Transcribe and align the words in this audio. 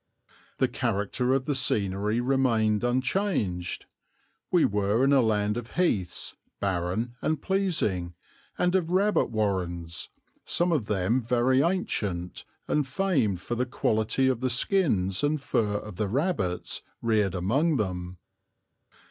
The 0.57 0.67
character 0.67 1.35
of 1.35 1.45
the 1.45 1.53
scenery 1.53 2.19
remained 2.21 2.83
unchanged. 2.83 3.85
We 4.49 4.65
were 4.65 5.03
in 5.03 5.13
a 5.13 5.21
land 5.21 5.57
of 5.57 5.73
heaths, 5.73 6.35
barren 6.59 7.15
and 7.21 7.39
pleasing, 7.39 8.15
and 8.57 8.73
of 8.73 8.89
rabbit 8.89 9.27
warrens, 9.29 10.09
some 10.43 10.71
of 10.71 10.87
them 10.87 11.21
very 11.21 11.61
ancient 11.61 12.45
and 12.67 12.87
famed 12.87 13.41
for 13.41 13.53
the 13.53 13.67
quality 13.67 14.27
of 14.27 14.39
the 14.39 14.49
skins 14.49 15.23
and 15.23 15.39
fur 15.39 15.75
of 15.77 15.97
the 15.97 16.07
rabbits 16.07 16.81
reared 17.03 17.35
among 17.35 17.77
them. 17.77 18.17